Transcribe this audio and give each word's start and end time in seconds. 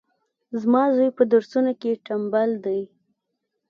زما 0.61 0.83
زوی 0.95 1.09
پهدرسونو 1.17 1.71
کي 1.81 1.91
ټمبل 2.05 2.49
دی 2.65 2.81